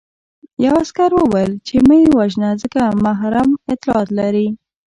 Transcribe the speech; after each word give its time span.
یوه 0.65 0.77
عسکر 0.83 1.11
وویل 1.15 1.51
چې 1.67 1.75
مه 1.87 1.95
یې 2.01 2.09
وژنه 2.17 2.49
ځکه 2.61 2.81
محرم 3.05 3.49
اطلاعات 3.73 4.09
لري 4.19 4.47